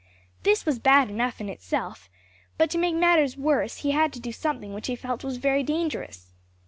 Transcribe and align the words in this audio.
This 0.41 0.65
was 0.65 0.79
bad 0.79 1.11
enough 1.11 1.39
in 1.39 1.47
itself, 1.47 2.09
but 2.57 2.71
to 2.71 2.79
make 2.79 2.95
matters 2.95 3.37
worse 3.37 3.77
he 3.85 3.91
had 3.91 4.11
to 4.13 4.19
do 4.19 4.31
something 4.31 4.73
which 4.73 4.87
he 4.87 4.95
felt 4.95 5.23
was 5.23 5.37
very 5.37 5.61
dangerous. 5.61 6.33